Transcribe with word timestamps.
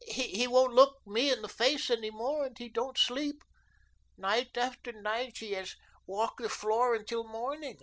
He 0.07 0.47
won't 0.47 0.73
look 0.73 0.97
me 1.05 1.29
in 1.31 1.43
the 1.43 1.47
face 1.47 1.91
any 1.91 2.09
more, 2.09 2.43
and 2.47 2.57
he 2.57 2.69
don't 2.69 2.97
sleep. 2.97 3.43
Night 4.17 4.57
after 4.57 4.91
night, 4.91 5.37
he 5.37 5.51
has 5.51 5.75
walked 6.07 6.41
the 6.41 6.49
floor 6.49 6.95
until 6.95 7.23
morning. 7.23 7.77